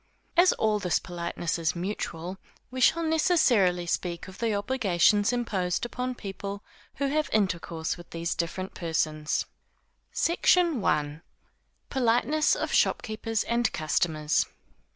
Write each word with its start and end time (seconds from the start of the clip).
As 0.35 0.51
all 0.53 0.79
this 0.79 0.97
politeness 0.97 1.59
is 1.59 1.75
mutual, 1.75 2.39
we 2.71 2.81
shall 2.81 3.03
necessarily 3.03 3.85
speak 3.85 4.27
of 4.27 4.39
the 4.39 4.51
obligations 4.55 5.31
imposed 5.31 5.85
upon 5.85 6.15
people 6.15 6.63
who 6.95 7.05
have 7.09 7.29
intercourse 7.31 7.97
with 7.97 8.09
these 8.09 8.33
different 8.33 8.73
persons. 8.73 9.45
SECTION 10.11 10.83
I. 10.83 11.21
_Politeness 11.91 12.55
of 12.55 12.73
Shopkeepers 12.73 13.43
and 13.43 13.71
Customers. 13.73 14.47